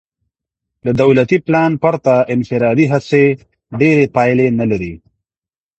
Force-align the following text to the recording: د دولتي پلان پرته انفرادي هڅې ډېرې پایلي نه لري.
د 0.85 0.87
دولتي 1.01 1.37
پلان 1.47 1.71
پرته 1.83 2.13
انفرادي 2.33 2.85
هڅې 2.93 3.23
ډېرې 3.79 4.05
پایلي 4.15 4.47
نه 4.59 4.65
لري. 4.71 4.93